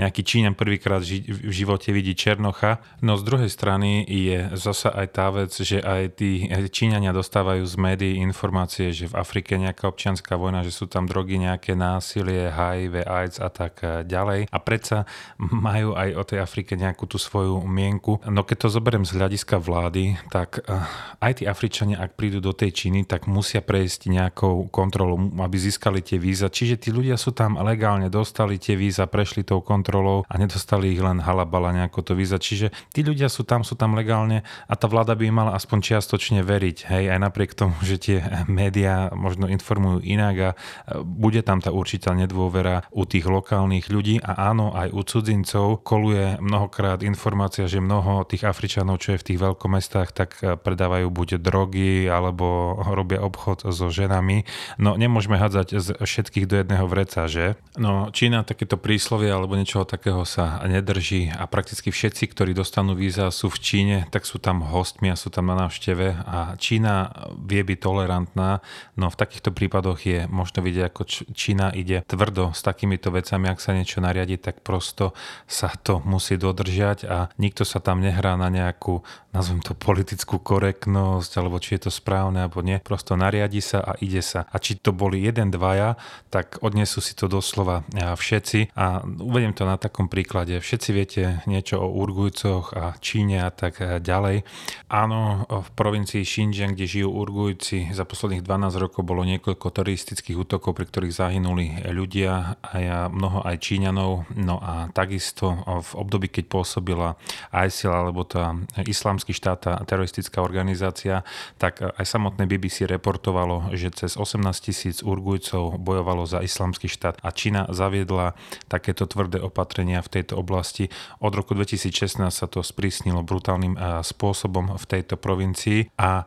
nejaký 0.00 0.20
Číňan 0.24 0.56
prvýkrát 0.56 1.04
v 1.04 1.52
živote 1.52 1.92
vidí 1.92 2.16
Černocha. 2.16 2.80
No 3.04 3.20
z 3.20 3.22
druhej 3.28 3.50
strany 3.52 4.04
je 4.08 4.56
zasa 4.56 4.88
aj 4.88 5.06
tá 5.12 5.28
vec, 5.28 5.52
že 5.52 5.84
aj 5.84 6.16
tí 6.16 6.48
Číňania 6.48 7.12
dostávajú 7.12 7.62
z 7.68 7.76
médií 7.76 8.14
informácie, 8.24 8.96
že 8.96 9.12
v 9.12 9.20
Afrike 9.20 9.60
nejaká 9.60 9.84
občianská 9.84 10.40
vojna, 10.40 10.64
že 10.64 10.72
sú 10.72 10.88
tam 10.88 11.04
drogy, 11.04 11.36
nejaké 11.36 11.76
násilie, 11.76 12.48
HIV, 12.48 13.04
AIDS 13.04 13.36
a 13.36 13.52
tak 13.52 13.84
ďalej. 14.08 14.48
A 14.48 14.58
predsa 14.64 15.04
majú 15.36 15.92
aj 15.92 16.08
o 16.16 16.22
tej 16.24 16.38
Afrike 16.40 16.72
nejakú 16.78 17.04
tú 17.04 17.20
svoju 17.20 17.60
mienku 17.68 18.22
No 18.30 18.46
keď 18.46 18.56
to 18.66 18.68
zoberiem 18.70 19.02
z 19.02 19.18
hľadiska 19.18 19.58
vlády, 19.58 20.14
tak 20.30 20.62
eh, 20.62 20.86
aj 21.18 21.42
tí 21.42 21.44
Afričania, 21.50 21.98
ak 21.98 22.14
prídu 22.14 22.38
do 22.38 22.54
tej 22.54 22.70
Číny, 22.70 23.02
tak 23.02 23.26
musia 23.26 23.58
prejsť 23.58 24.06
nejakou 24.06 24.70
kontrolou, 24.70 25.18
aby 25.18 25.56
získali 25.58 25.98
tie 25.98 26.16
víza. 26.16 26.46
Čiže 26.46 26.78
tí 26.78 26.94
ľudia 26.94 27.18
sú 27.18 27.34
tam 27.34 27.58
legálne, 27.58 28.06
dostali 28.06 28.56
tie 28.62 28.78
víza, 28.78 29.10
prešli 29.10 29.42
tou 29.42 29.58
kontrolou 29.58 30.22
a 30.30 30.34
nedostali 30.38 30.94
ich 30.94 31.02
len 31.02 31.18
halabala 31.18 31.74
nejako 31.74 32.06
to 32.06 32.12
víza. 32.14 32.38
Čiže 32.38 32.70
tí 32.94 33.02
ľudia 33.02 33.26
sú 33.26 33.42
tam, 33.42 33.66
sú 33.66 33.74
tam 33.74 33.98
legálne 33.98 34.46
a 34.70 34.78
tá 34.78 34.86
vláda 34.86 35.18
by 35.18 35.26
im 35.26 35.34
mala 35.34 35.58
aspoň 35.58 35.90
čiastočne 35.90 36.46
veriť. 36.46 36.86
Hej, 36.86 37.04
aj 37.10 37.18
napriek 37.18 37.58
tomu, 37.58 37.74
že 37.82 37.98
tie 37.98 38.18
médiá 38.46 39.10
možno 39.10 39.50
informujú 39.50 40.06
inak 40.06 40.34
a 40.38 40.50
eh, 40.54 41.02
bude 41.02 41.42
tam 41.42 41.58
tá 41.58 41.74
určitá 41.74 42.14
nedôvera 42.14 42.86
u 42.94 43.02
tých 43.02 43.26
lokálnych 43.26 43.90
ľudí 43.90 44.22
a 44.22 44.54
áno, 44.54 44.70
aj 44.70 44.94
u 44.94 45.02
cudzincov 45.02 45.82
koluje 45.82 46.38
mnohokrát 46.38 47.02
informácia, 47.02 47.66
že 47.66 47.82
mnoho 47.82 48.19
tých 48.24 48.44
Afričanov, 48.44 49.00
čo 49.00 49.14
je 49.14 49.20
v 49.20 49.26
tých 49.32 49.38
veľkomestách, 49.42 50.08
tak 50.12 50.30
eh, 50.40 50.56
predávajú 50.56 51.08
buď 51.08 51.28
drogy 51.40 52.06
alebo 52.08 52.78
robia 52.90 53.22
obchod 53.22 53.68
so 53.70 53.88
ženami. 53.88 54.44
No 54.76 54.96
nemôžeme 54.96 55.36
hádzať 55.36 55.68
z 55.76 55.88
všetkých 56.00 56.46
do 56.48 56.54
jedného 56.60 56.86
vreca, 56.88 57.26
že? 57.30 57.58
No 57.76 58.10
Čína 58.10 58.42
takéto 58.42 58.76
príslovie 58.80 59.30
alebo 59.30 59.56
niečoho 59.56 59.86
takého 59.86 60.26
sa 60.28 60.60
nedrží 60.66 61.30
a 61.32 61.46
prakticky 61.46 61.88
všetci, 61.94 62.30
ktorí 62.32 62.52
dostanú 62.52 62.92
víza, 62.98 63.30
sú 63.30 63.48
v 63.48 63.58
Číne, 63.60 63.96
tak 64.10 64.26
sú 64.26 64.42
tam 64.42 64.62
hostmi 64.64 65.12
a 65.12 65.16
sú 65.16 65.30
tam 65.32 65.48
na 65.48 65.66
návšteve 65.66 66.26
a 66.26 66.54
Čína 66.58 67.12
vie 67.40 67.62
byť 67.62 67.78
tolerantná, 67.80 68.60
no 68.96 69.06
v 69.08 69.16
takýchto 69.18 69.50
prípadoch 69.54 70.02
je 70.04 70.26
možno 70.28 70.62
vidieť, 70.62 70.84
ako 70.90 71.02
Čína 71.32 71.72
ide 71.72 72.02
tvrdo 72.06 72.52
s 72.52 72.60
takýmito 72.60 73.10
vecami, 73.14 73.48
ak 73.48 73.62
sa 73.62 73.72
niečo 73.74 74.02
nariadi, 74.02 74.36
tak 74.36 74.60
prosto 74.60 75.12
sa 75.46 75.72
to 75.74 76.02
musí 76.04 76.36
dodržať 76.36 76.98
a 77.06 77.32
nikto 77.38 77.64
sa 77.64 77.78
tam 77.82 78.02
ne 78.04 78.09
nehrá 78.10 78.34
na 78.34 78.50
nejakú, 78.50 79.06
nazvem 79.30 79.62
to 79.62 79.78
politickú 79.78 80.42
korektnosť, 80.42 81.30
alebo 81.38 81.62
či 81.62 81.78
je 81.78 81.86
to 81.86 81.90
správne, 81.94 82.42
alebo 82.42 82.58
nie. 82.66 82.82
Prosto 82.82 83.14
nariadi 83.14 83.62
sa 83.62 83.78
a 83.78 83.94
ide 84.02 84.18
sa. 84.18 84.50
A 84.50 84.58
či 84.58 84.74
to 84.74 84.90
boli 84.90 85.22
jeden, 85.22 85.54
dvaja, 85.54 85.94
tak 86.34 86.58
odnesú 86.58 86.98
si 86.98 87.14
to 87.14 87.30
doslova 87.30 87.86
všetci. 87.94 88.74
A 88.74 89.06
uvediem 89.06 89.54
to 89.54 89.62
na 89.62 89.78
takom 89.78 90.10
príklade. 90.10 90.58
Všetci 90.58 90.90
viete 90.90 91.22
niečo 91.46 91.78
o 91.78 91.86
Urgujcoch 92.02 92.74
a 92.74 92.98
Číne 92.98 93.46
a 93.46 93.54
tak 93.54 93.78
ďalej. 94.02 94.42
Áno, 94.90 95.46
v 95.46 95.68
provincii 95.78 96.26
Xinjiang, 96.26 96.74
kde 96.74 96.90
žijú 96.90 97.14
Urgujci, 97.14 97.94
za 97.94 98.02
posledných 98.02 98.42
12 98.42 98.82
rokov 98.82 99.06
bolo 99.06 99.22
niekoľko 99.22 99.70
teroristických 99.70 100.34
útokov, 100.42 100.74
pri 100.74 100.90
ktorých 100.90 101.14
zahynuli 101.14 101.86
ľudia 101.86 102.58
a 102.58 103.06
mnoho 103.06 103.46
aj 103.46 103.56
Číňanov. 103.62 104.26
No 104.34 104.58
a 104.58 104.90
takisto 104.90 105.62
v 105.62 105.90
období, 105.94 106.26
keď 106.26 106.50
pôsobila 106.50 107.14
ISIL 107.52 107.92
alebo 108.00 108.24
tá 108.24 108.56
islamský 108.80 109.36
štát, 109.36 109.58
tá 109.60 109.72
teroristická 109.84 110.40
organizácia, 110.40 111.22
tak 111.60 111.84
aj 111.84 112.04
samotné 112.08 112.48
BBC 112.48 112.88
reportovalo, 112.88 113.76
že 113.76 113.92
cez 113.92 114.16
18 114.16 114.40
tisíc 114.58 115.04
Urgujcov 115.04 115.76
bojovalo 115.76 116.24
za 116.24 116.40
islamský 116.40 116.88
štát 116.88 117.20
a 117.20 117.28
Čína 117.30 117.68
zaviedla 117.68 118.32
takéto 118.72 119.04
tvrdé 119.04 119.38
opatrenia 119.44 120.00
v 120.00 120.20
tejto 120.20 120.40
oblasti. 120.40 120.88
Od 121.20 121.32
roku 121.34 121.52
2016 121.52 122.30
sa 122.32 122.46
to 122.48 122.64
sprísnilo 122.64 123.20
brutálnym 123.20 123.76
spôsobom 124.00 124.80
v 124.80 124.84
tejto 124.88 125.20
provincii 125.20 125.92
a 126.00 126.24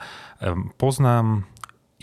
poznám 0.77 1.48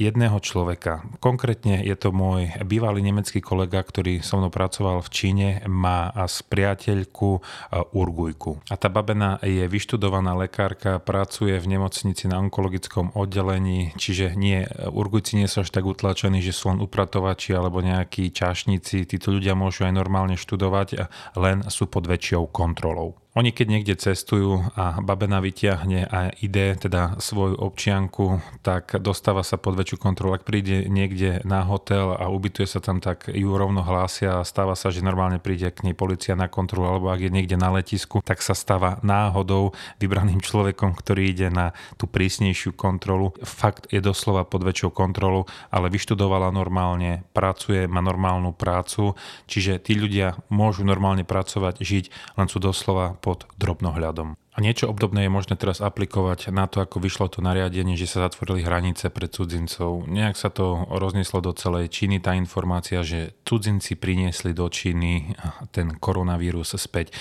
jedného 0.01 0.41
človeka. 0.41 1.05
Konkrétne 1.21 1.85
je 1.85 1.93
to 1.93 2.09
môj 2.09 2.49
bývalý 2.65 3.05
nemecký 3.05 3.45
kolega, 3.45 3.85
ktorý 3.85 4.25
so 4.25 4.41
mnou 4.41 4.49
pracoval 4.49 5.05
v 5.05 5.13
Číne, 5.13 5.49
má 5.69 6.09
s 6.17 6.41
priateľku 6.41 7.45
Urgujku. 7.93 8.65
A 8.73 8.81
tá 8.81 8.89
babena 8.89 9.37
je 9.45 9.69
vyštudovaná 9.69 10.33
lekárka, 10.33 10.97
pracuje 10.97 11.61
v 11.61 11.77
nemocnici 11.77 12.25
na 12.33 12.41
onkologickom 12.41 13.13
oddelení, 13.13 13.93
čiže 14.01 14.33
nie, 14.33 14.65
Urgujci 14.89 15.37
nie 15.37 15.45
sú 15.45 15.61
až 15.61 15.69
tak 15.69 15.85
utlačení, 15.85 16.41
že 16.41 16.57
sú 16.57 16.73
len 16.73 16.81
upratovači 16.81 17.53
alebo 17.53 17.85
nejakí 17.85 18.33
čašníci. 18.33 19.05
Títo 19.05 19.37
ľudia 19.37 19.53
môžu 19.53 19.85
aj 19.85 19.93
normálne 19.93 20.41
študovať, 20.41 21.13
len 21.37 21.69
sú 21.69 21.85
pod 21.93 22.09
väčšou 22.09 22.49
kontrolou. 22.49 23.21
Oni 23.39 23.55
keď 23.55 23.67
niekde 23.71 23.95
cestujú 23.95 24.75
a 24.75 24.99
babena 24.99 25.39
vyťahne 25.39 26.03
a 26.11 26.35
ide 26.43 26.75
teda 26.75 27.15
svoju 27.23 27.63
občianku, 27.63 28.43
tak 28.67 28.99
dostáva 28.99 29.47
sa 29.47 29.55
pod 29.55 29.79
väčšiu 29.79 30.03
kontrolu. 30.03 30.35
Ak 30.35 30.43
príde 30.43 30.91
niekde 30.91 31.39
na 31.47 31.63
hotel 31.63 32.11
a 32.11 32.27
ubytuje 32.27 32.67
sa 32.67 32.83
tam, 32.83 32.99
tak 32.99 33.31
ju 33.31 33.55
rovno 33.55 33.87
hlásia 33.87 34.43
a 34.43 34.49
stáva 34.49 34.75
sa, 34.75 34.91
že 34.91 35.07
normálne 35.07 35.39
príde 35.39 35.71
k 35.71 35.87
nej 35.87 35.95
policia 35.95 36.35
na 36.35 36.51
kontrolu, 36.51 36.91
alebo 36.91 37.07
ak 37.07 37.23
je 37.23 37.31
niekde 37.31 37.55
na 37.55 37.71
letisku, 37.71 38.19
tak 38.19 38.43
sa 38.43 38.51
stáva 38.51 38.99
náhodou 39.07 39.79
vybraným 40.03 40.43
človekom, 40.43 40.99
ktorý 40.99 41.31
ide 41.31 41.55
na 41.55 41.71
tú 42.03 42.11
prísnejšiu 42.11 42.75
kontrolu. 42.75 43.31
Fakt 43.47 43.95
je 43.95 44.03
doslova 44.03 44.43
pod 44.43 44.67
väčšou 44.67 44.91
kontrolu, 44.91 45.47
ale 45.71 45.87
vyštudovala 45.87 46.51
normálne, 46.51 47.23
pracuje, 47.31 47.87
má 47.87 48.03
normálnu 48.03 48.51
prácu, 48.59 49.15
čiže 49.47 49.79
tí 49.79 49.95
ľudia 49.95 50.35
môžu 50.51 50.83
normálne 50.83 51.23
pracovať, 51.23 51.79
žiť, 51.79 52.05
len 52.35 52.51
sú 52.51 52.59
doslova 52.59 53.20
pod 53.21 53.47
drobnohľadom. 53.61 54.35
A 54.51 54.59
niečo 54.59 54.91
obdobné 54.91 55.27
je 55.27 55.31
možné 55.31 55.55
teraz 55.55 55.79
aplikovať 55.79 56.51
na 56.51 56.67
to, 56.67 56.83
ako 56.83 56.99
vyšlo 56.99 57.31
to 57.31 57.39
nariadenie, 57.39 57.95
že 57.95 58.11
sa 58.11 58.27
zatvorili 58.27 58.67
hranice 58.67 59.07
pre 59.07 59.31
cudzincov. 59.31 60.11
Nejak 60.11 60.35
sa 60.35 60.51
to 60.51 60.91
roznieslo 60.91 61.39
do 61.39 61.55
celej 61.55 61.87
Číny, 61.95 62.19
tá 62.19 62.35
informácia, 62.35 63.07
že 63.07 63.39
cudzinci 63.47 63.95
priniesli 63.95 64.51
do 64.51 64.67
Číny 64.67 65.39
ten 65.71 65.95
koronavírus 65.95 66.75
späť. 66.75 67.15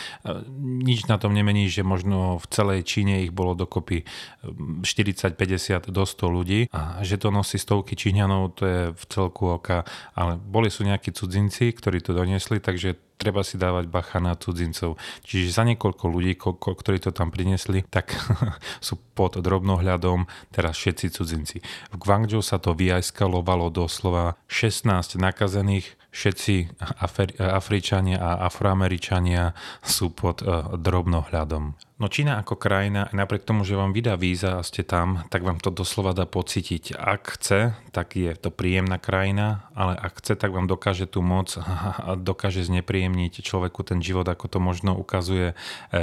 Nič 0.58 1.06
na 1.06 1.22
tom 1.22 1.38
nemení, 1.38 1.70
že 1.70 1.86
možno 1.86 2.42
v 2.42 2.46
celej 2.50 2.82
Číne 2.90 3.22
ich 3.22 3.30
bolo 3.30 3.54
dokopy 3.54 4.10
40, 4.82 5.38
50 5.38 5.94
do 5.94 6.04
100 6.10 6.26
ľudí 6.34 6.66
a 6.74 7.06
že 7.06 7.22
to 7.22 7.30
nosí 7.30 7.62
stovky 7.62 7.94
Číňanov, 7.94 8.58
to 8.58 8.64
je 8.66 8.82
v 8.90 9.04
celku 9.06 9.54
oka, 9.54 9.86
ale 10.18 10.42
boli 10.42 10.74
sú 10.74 10.82
nejakí 10.82 11.14
cudzinci, 11.14 11.78
ktorí 11.78 12.02
to 12.02 12.18
doniesli, 12.18 12.58
takže 12.58 12.98
treba 13.20 13.44
si 13.44 13.60
dávať 13.60 13.92
bacha 13.92 14.24
na 14.24 14.32
cudzincov. 14.32 14.96
Čiže 15.28 15.52
za 15.52 15.68
niekoľko 15.68 16.06
ľudí, 16.08 16.40
koľko, 16.40 16.72
ktorí 16.72 17.04
to 17.04 17.12
tam 17.20 17.36
priniesli, 17.36 17.84
tak 17.92 18.16
sú 18.88 18.96
pod 19.12 19.36
drobnohľadom 19.36 20.24
teraz 20.56 20.80
všetci 20.80 21.12
cudzinci. 21.12 21.58
V 21.92 21.96
Guangzhou 22.00 22.40
sa 22.40 22.56
to 22.64 22.72
vyajskalovalo 22.72 23.68
doslova 23.68 24.40
16 24.48 25.20
nakazených, 25.20 26.00
všetci 26.10 26.82
Afričania 27.40 28.18
a 28.18 28.50
Afroameričania 28.50 29.54
sú 29.86 30.10
pod 30.14 30.42
eh, 30.42 30.50
drobnohľadom. 30.78 31.90
No 32.00 32.08
Čína 32.08 32.40
ako 32.40 32.56
krajina, 32.56 33.12
napriek 33.12 33.44
tomu, 33.44 33.68
že 33.68 33.76
vám 33.76 33.92
vydá 33.92 34.16
víza 34.16 34.56
a 34.56 34.64
ste 34.64 34.88
tam, 34.88 35.28
tak 35.28 35.44
vám 35.44 35.60
to 35.60 35.68
doslova 35.68 36.16
dá 36.16 36.24
pocítiť. 36.24 36.96
Ak 36.96 37.36
chce, 37.36 37.76
tak 37.92 38.16
je 38.16 38.32
to 38.40 38.56
príjemná 38.56 38.96
krajina, 38.96 39.68
ale 39.76 40.00
ak 40.00 40.24
chce, 40.24 40.40
tak 40.40 40.56
vám 40.56 40.64
dokáže 40.64 41.12
tú 41.12 41.20
moc 41.20 41.60
a 41.60 42.16
dokáže 42.16 42.64
znepríjemniť 42.64 43.44
človeku 43.44 43.84
ten 43.84 44.00
život, 44.00 44.24
ako 44.32 44.48
to 44.48 44.60
možno 44.64 44.96
ukazuje 44.96 45.52
e, 45.52 45.56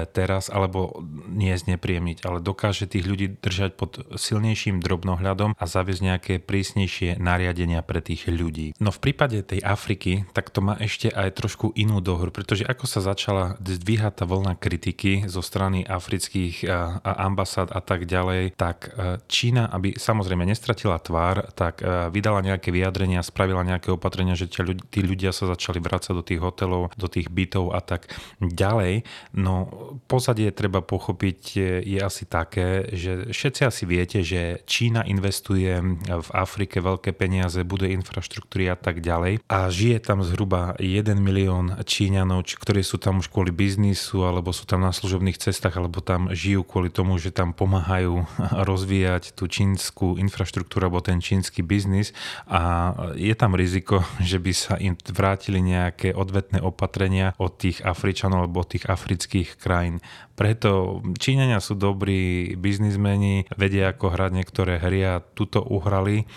teraz, 0.05 0.53
alebo 0.53 1.01
nie 1.33 1.57
znepríjemniť, 1.57 2.29
ale 2.29 2.45
dokáže 2.45 2.85
tých 2.85 3.09
ľudí 3.09 3.41
držať 3.41 3.81
pod 3.81 3.97
silnejším 4.21 4.85
drobnohľadom 4.85 5.57
a 5.57 5.65
zaviesť 5.65 6.03
nejaké 6.05 6.35
prísnejšie 6.45 7.17
nariadenia 7.17 7.81
pre 7.81 8.05
tých 8.05 8.29
ľudí. 8.29 8.77
No 8.85 8.93
v 8.93 9.01
prípade 9.01 9.41
tej 9.41 9.65
Afriky, 9.65 9.96
tak 10.33 10.53
to 10.53 10.61
má 10.61 10.77
ešte 10.77 11.09
aj 11.09 11.37
trošku 11.37 11.73
inú 11.73 12.05
dohru, 12.05 12.29
pretože 12.29 12.69
ako 12.69 12.85
sa 12.85 13.01
začala 13.01 13.57
zdvíhať 13.61 14.23
tá 14.23 14.25
vlna 14.29 14.55
kritiky 14.61 15.25
zo 15.27 15.41
strany 15.41 15.83
afrických 15.87 16.67
ambasád 17.03 17.73
a 17.73 17.81
tak 17.81 18.05
ďalej, 18.05 18.57
tak 18.59 18.93
e, 18.93 19.21
Čína, 19.31 19.71
aby 19.71 19.95
samozrejme 19.97 20.43
nestratila 20.43 20.99
tvár, 20.99 21.55
tak 21.55 21.81
e, 21.81 22.11
vydala 22.11 22.43
nejaké 22.43 22.75
vyjadrenia, 22.75 23.23
spravila 23.23 23.63
nejaké 23.63 23.95
opatrenia, 23.95 24.35
že 24.35 24.51
tí 24.91 25.01
ľudia 25.01 25.31
sa 25.31 25.47
začali 25.47 25.79
vrácať 25.79 26.13
do 26.13 26.25
tých 26.25 26.41
hotelov, 26.43 26.93
do 26.99 27.09
tých 27.09 27.31
bytov 27.31 27.73
a 27.73 27.81
tak 27.81 28.11
ďalej. 28.43 29.07
No 29.39 29.71
pozadie 30.11 30.51
treba 30.51 30.83
pochopiť 30.83 31.41
je 31.87 31.99
asi 32.03 32.27
také, 32.27 32.91
že 32.93 33.31
všetci 33.31 33.61
asi 33.63 33.85
viete, 33.87 34.19
že 34.27 34.63
Čína 34.67 35.07
investuje 35.07 35.79
v 36.07 36.31
Afrike 36.35 36.83
veľké 36.83 37.15
peniaze, 37.15 37.63
bude 37.63 37.87
infraštruktúry 37.95 38.67
a 38.71 38.77
tak 38.77 38.99
ďalej 39.01 39.47
a 39.47 39.71
žije 39.71 39.86
tam 40.03 40.27
zhruba 40.27 40.75
1 40.83 41.15
milión 41.23 41.79
Číňanov, 41.87 42.43
ktorí 42.59 42.83
sú 42.83 42.99
tam 42.99 43.23
už 43.23 43.31
kvôli 43.31 43.55
biznisu 43.55 44.27
alebo 44.27 44.51
sú 44.51 44.67
tam 44.67 44.83
na 44.83 44.91
služobných 44.91 45.39
cestách 45.39 45.79
alebo 45.79 46.03
tam 46.03 46.35
žijú 46.35 46.67
kvôli 46.67 46.91
tomu, 46.91 47.15
že 47.23 47.31
tam 47.31 47.55
pomáhajú 47.55 48.27
rozvíjať 48.69 49.39
tú 49.39 49.47
čínsku 49.47 50.19
infraštruktúru 50.19 50.91
alebo 50.91 50.99
ten 50.99 51.23
čínsky 51.23 51.63
biznis 51.63 52.11
a 52.51 52.93
je 53.15 53.35
tam 53.39 53.55
riziko, 53.55 54.03
že 54.31 54.43
by 54.43 54.53
sa 54.53 54.75
im 54.83 54.99
vrátili 54.99 55.63
nejaké 55.63 56.11
odvetné 56.11 56.59
opatrenia 56.59 57.39
od 57.39 57.55
tých 57.55 57.87
Afričanov 57.87 58.51
alebo 58.51 58.67
od 58.67 58.71
tých 58.75 58.91
afrických 58.91 59.55
krajín. 59.63 60.03
Preto 60.37 61.01
Číňania 61.17 61.65
sú 61.65 61.81
dobrí 61.81 62.53
biznismeni, 62.61 63.49
vedia 63.57 63.97
ako 63.97 64.13
hrať 64.13 64.31
niektoré 64.37 64.77
hry 64.77 65.01
a 65.01 65.15
tuto 65.25 65.65
uhrali 65.65 66.29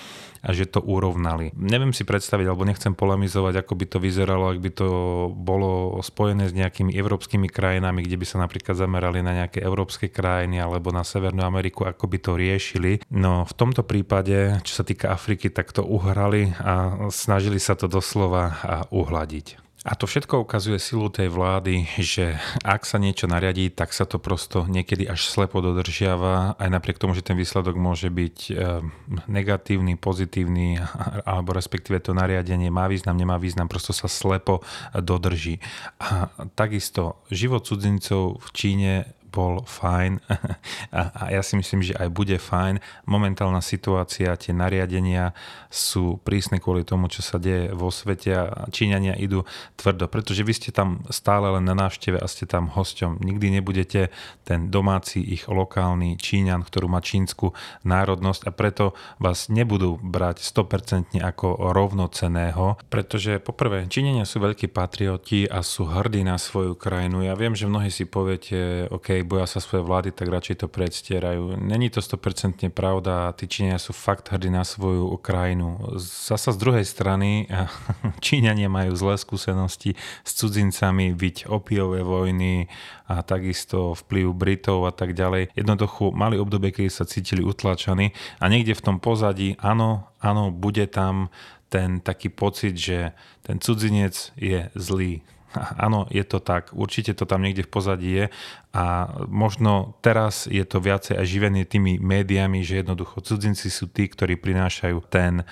a 0.43 0.49
že 0.55 0.67
to 0.67 0.79
urovnali. 0.79 1.51
Neviem 1.55 1.91
si 1.91 2.07
predstaviť, 2.07 2.45
alebo 2.47 2.67
nechcem 2.67 2.95
polemizovať, 2.95 3.63
ako 3.63 3.73
by 3.75 3.85
to 3.85 3.97
vyzeralo, 3.99 4.51
ak 4.51 4.59
by 4.59 4.71
to 4.71 4.89
bolo 5.35 5.99
spojené 5.99 6.49
s 6.49 6.53
nejakými 6.55 6.95
európskymi 6.95 7.47
krajinami, 7.51 8.03
kde 8.03 8.19
by 8.19 8.25
sa 8.25 8.37
napríklad 8.41 8.75
zamerali 8.75 9.19
na 9.19 9.45
nejaké 9.45 9.61
európske 9.61 10.07
krajiny 10.09 10.59
alebo 10.59 10.89
na 10.89 11.03
Severnú 11.03 11.43
Ameriku, 11.43 11.85
ako 11.85 12.07
by 12.07 12.17
to 12.19 12.31
riešili. 12.39 13.03
No 13.11 13.43
v 13.45 13.53
tomto 13.53 13.83
prípade, 13.83 14.59
čo 14.63 14.79
sa 14.79 14.83
týka 14.87 15.11
Afriky, 15.11 15.51
tak 15.51 15.71
to 15.75 15.83
uhrali 15.83 16.51
a 16.59 17.07
snažili 17.11 17.59
sa 17.59 17.75
to 17.75 17.91
doslova 17.91 18.55
uhladiť. 18.89 19.68
A 19.87 19.95
to 19.95 20.11
všetko 20.11 20.43
ukazuje 20.43 20.75
silu 20.75 21.07
tej 21.07 21.31
vlády, 21.31 21.87
že 22.03 22.35
ak 22.67 22.83
sa 22.83 22.99
niečo 22.99 23.31
nariadí, 23.31 23.71
tak 23.71 23.95
sa 23.95 24.03
to 24.03 24.19
prosto 24.19 24.67
niekedy 24.67 25.07
až 25.07 25.23
slepo 25.23 25.63
dodržiava, 25.63 26.59
aj 26.59 26.67
napriek 26.67 26.99
tomu, 26.99 27.15
že 27.15 27.23
ten 27.23 27.39
výsledok 27.39 27.79
môže 27.79 28.11
byť 28.11 28.37
eh, 28.51 28.83
negatívny, 29.31 29.95
pozitívny, 29.95 30.83
alebo 31.23 31.55
respektíve 31.55 32.03
to 32.03 32.11
nariadenie 32.11 32.67
má 32.67 32.91
význam, 32.91 33.15
nemá 33.15 33.39
význam, 33.39 33.71
prosto 33.71 33.95
sa 33.95 34.11
slepo 34.11 34.67
dodrží. 34.91 35.63
A 36.03 36.27
takisto 36.59 37.23
život 37.31 37.63
cudzincov 37.63 38.43
v 38.43 38.49
Číne 38.51 38.93
bol 39.29 39.63
fajn 39.63 40.19
a, 40.99 41.01
a 41.13 41.23
ja 41.33 41.41
si 41.45 41.55
myslím, 41.55 41.85
že 41.85 41.97
aj 41.97 42.09
bude 42.09 42.37
fajn. 42.37 42.81
Momentálna 43.05 43.61
situácia, 43.61 44.33
tie 44.35 44.53
nariadenia 44.53 45.31
sú 45.69 46.17
prísne 46.25 46.57
kvôli 46.57 46.81
tomu, 46.81 47.07
čo 47.07 47.21
sa 47.21 47.37
deje 47.37 47.69
vo 47.73 47.93
svete 47.93 48.33
a 48.33 48.65
Číňania 48.73 49.13
idú 49.21 49.45
tvrdo, 49.77 50.09
pretože 50.09 50.41
vy 50.41 50.53
ste 50.57 50.69
tam 50.73 51.05
stále 51.13 51.45
len 51.53 51.65
na 51.65 51.77
návšteve 51.77 52.17
a 52.17 52.25
ste 52.25 52.49
tam 52.49 52.73
hosťom. 52.73 53.21
Nikdy 53.21 53.61
nebudete 53.61 54.09
ten 54.43 54.73
domáci 54.73 55.21
ich 55.21 55.45
lokálny 55.45 56.17
Číňan, 56.17 56.65
ktorú 56.65 56.89
má 56.89 56.99
čínsku 57.05 57.53
národnosť 57.85 58.41
a 58.49 58.51
preto 58.51 58.97
vás 59.21 59.47
nebudú 59.47 60.01
brať 60.01 60.41
100% 60.41 61.21
ako 61.21 61.69
rovnoceného, 61.73 62.81
pretože 62.89 63.37
poprvé 63.37 63.85
Číňania 63.85 64.25
sú 64.25 64.41
veľkí 64.41 64.71
patrioti 64.73 65.45
a 65.45 65.61
sú 65.61 65.85
hrdí 65.85 66.25
na 66.25 66.41
svoju 66.41 66.73
krajinu. 66.73 67.21
Ja 67.21 67.37
viem, 67.37 67.53
že 67.53 67.69
mnohí 67.69 67.93
si 67.93 68.09
poviete, 68.09 68.89
OK, 68.89 69.18
hej, 69.19 69.27
boja 69.27 69.43
sa 69.43 69.59
svoje 69.59 69.83
vlády, 69.83 70.15
tak 70.15 70.31
radšej 70.31 70.63
to 70.63 70.67
predstierajú. 70.71 71.59
Není 71.59 71.91
to 71.91 71.99
100% 71.99 72.71
pravda, 72.71 73.35
tí 73.35 73.51
Číňania 73.51 73.75
sú 73.75 73.91
fakt 73.91 74.31
hrdí 74.31 74.47
na 74.47 74.63
svoju 74.63 75.11
krajinu. 75.19 75.99
Zasa 75.99 76.55
z 76.55 76.57
druhej 76.63 76.85
strany 76.87 77.51
Číňania 78.25 78.71
majú 78.71 78.95
zlé 78.95 79.19
skúsenosti 79.19 79.99
s 80.23 80.31
cudzincami, 80.39 81.11
byť 81.11 81.51
opiové 81.51 81.99
vojny 81.99 82.71
a 83.11 83.19
takisto 83.19 83.91
vplyv 84.07 84.31
Britov 84.31 84.87
a 84.87 84.95
tak 84.95 85.11
ďalej. 85.11 85.51
Jednoducho 85.51 86.15
mali 86.15 86.39
obdobie, 86.39 86.71
keď 86.71 86.87
sa 86.87 87.03
cítili 87.03 87.43
utlačaní 87.43 88.15
a 88.39 88.47
niekde 88.47 88.71
v 88.71 88.85
tom 88.85 88.97
pozadí, 89.03 89.59
áno, 89.59 90.07
áno, 90.23 90.47
bude 90.55 90.87
tam 90.87 91.27
ten 91.69 92.01
taký 92.01 92.33
pocit, 92.33 92.73
že 92.73 93.13
ten 93.45 93.61
cudzinec 93.61 94.33
je 94.33 94.73
zlý, 94.73 95.21
Áno, 95.85 96.05
je 96.09 96.23
to 96.25 96.39
tak. 96.39 96.73
Určite 96.73 97.17
to 97.17 97.25
tam 97.25 97.41
niekde 97.41 97.65
v 97.65 97.71
pozadí 97.71 98.09
je 98.09 98.25
a 98.69 99.09
možno 99.25 99.97
teraz 100.05 100.45
je 100.45 100.61
to 100.61 100.77
viacej 100.77 101.17
aj 101.17 101.25
živené 101.25 101.65
tými 101.65 101.97
médiami, 101.97 102.61
že 102.61 102.85
jednoducho 102.85 103.25
cudzinci 103.25 103.73
sú 103.73 103.89
tí, 103.89 104.05
ktorí 104.05 104.37
prinášajú 104.37 104.97
ten 105.09 105.41
eh, 105.41 105.45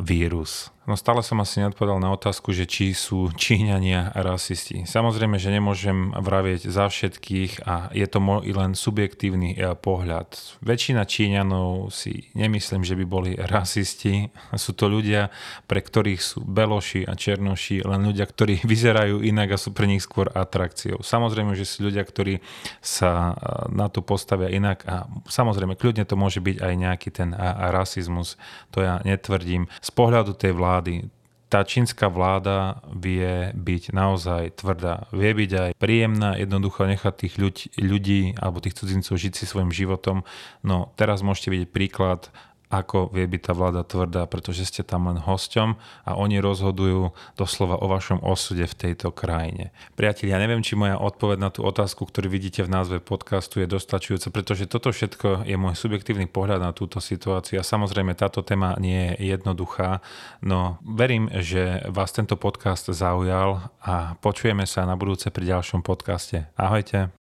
vírus. 0.00 0.72
No 0.82 0.98
stále 0.98 1.22
som 1.22 1.38
asi 1.38 1.62
neodpovedal 1.62 2.02
na 2.02 2.10
otázku, 2.10 2.50
že 2.50 2.66
či 2.66 2.90
sú 2.90 3.30
Číňania 3.30 4.10
rasisti. 4.18 4.82
Samozrejme, 4.82 5.38
že 5.38 5.54
nemôžem 5.54 6.10
vravieť 6.10 6.66
za 6.66 6.90
všetkých 6.90 7.62
a 7.62 7.94
je 7.94 8.02
to 8.10 8.18
len 8.50 8.74
subjektívny 8.74 9.54
e, 9.54 9.78
pohľad. 9.78 10.58
Väčšina 10.58 11.06
Číňanov 11.06 11.94
si 11.94 12.26
nemyslím, 12.34 12.82
že 12.82 12.98
by 12.98 13.04
boli 13.06 13.38
rasisti. 13.38 14.26
Sú 14.58 14.74
to 14.74 14.90
ľudia, 14.90 15.30
pre 15.70 15.78
ktorých 15.78 16.18
sú 16.18 16.42
beloši 16.42 17.06
a 17.06 17.14
černoši, 17.14 17.86
len 17.86 18.02
ľudia, 18.02 18.26
ktorí 18.26 18.66
vyzerajú 18.66 19.22
inak 19.22 19.54
a 19.54 19.62
sú 19.62 19.70
pre 19.70 19.86
nich 19.86 20.02
skôr 20.02 20.34
atrakciou. 20.34 20.98
Samozrejme, 20.98 21.54
že 21.54 21.62
sú 21.62 21.86
ľudia, 21.86 22.02
ktorí 22.02 22.42
sa 22.82 23.38
e, 23.38 23.70
na 23.70 23.86
to 23.86 24.02
postavia 24.02 24.50
inak 24.50 24.82
a 24.90 25.06
samozrejme, 25.30 25.78
kľudne 25.78 26.02
to 26.02 26.18
môže 26.18 26.42
byť 26.42 26.58
aj 26.58 26.72
nejaký 26.74 27.08
ten 27.14 27.30
rasizmus. 27.70 28.34
To 28.74 28.82
ja 28.82 28.98
netvrdím. 29.06 29.70
Z 29.78 29.94
pohľadu 29.94 30.34
tej 30.34 30.58
vlády 30.58 30.71
vlády. 30.72 31.12
Tá 31.52 31.68
čínska 31.68 32.08
vláda 32.08 32.80
vie 32.88 33.52
byť 33.52 33.92
naozaj 33.92 34.56
tvrdá. 34.56 35.04
Vie 35.12 35.36
byť 35.36 35.50
aj 35.52 35.70
príjemná, 35.76 36.40
jednoducho 36.40 36.88
nechať 36.88 37.12
tých 37.12 37.34
ľudí, 37.36 37.64
ľudí 37.76 38.22
alebo 38.40 38.64
tých 38.64 38.80
cudzincov 38.80 39.20
žiť 39.20 39.36
si 39.36 39.44
svojim 39.44 39.68
životom. 39.68 40.24
No 40.64 40.96
teraz 40.96 41.20
môžete 41.20 41.52
vidieť 41.52 41.68
príklad 41.68 42.32
ako 42.72 43.12
vie 43.12 43.28
byť 43.28 43.42
tá 43.44 43.52
vláda 43.52 43.84
tvrdá, 43.84 44.24
pretože 44.24 44.64
ste 44.64 44.80
tam 44.80 45.12
len 45.12 45.20
hosťom 45.20 45.76
a 46.08 46.10
oni 46.16 46.40
rozhodujú 46.40 47.12
doslova 47.36 47.76
o 47.76 47.86
vašom 47.86 48.24
osude 48.24 48.64
v 48.64 48.74
tejto 48.74 49.12
krajine. 49.12 49.76
Priatelia, 49.92 50.40
ja 50.40 50.42
neviem, 50.42 50.64
či 50.64 50.72
moja 50.72 50.96
odpoveď 50.96 51.38
na 51.38 51.50
tú 51.52 51.68
otázku, 51.68 52.08
ktorú 52.08 52.32
vidíte 52.32 52.64
v 52.64 52.72
názve 52.72 52.98
podcastu, 53.04 53.60
je 53.60 53.68
dostačujúca, 53.68 54.32
pretože 54.32 54.64
toto 54.64 54.88
všetko 54.88 55.44
je 55.44 55.56
môj 55.60 55.76
subjektívny 55.76 56.24
pohľad 56.24 56.64
na 56.64 56.72
túto 56.72 56.98
situáciu 56.98 57.60
a 57.60 57.68
samozrejme 57.68 58.16
táto 58.16 58.40
téma 58.40 58.80
nie 58.80 59.12
je 59.14 59.36
jednoduchá, 59.36 60.00
no 60.40 60.80
verím, 60.80 61.28
že 61.44 61.84
vás 61.92 62.16
tento 62.16 62.40
podcast 62.40 62.88
zaujal 62.88 63.68
a 63.84 64.16
počujeme 64.24 64.64
sa 64.64 64.88
na 64.88 64.96
budúce 64.96 65.28
pri 65.28 65.52
ďalšom 65.52 65.84
podcaste. 65.84 66.48
Ahojte. 66.56 67.21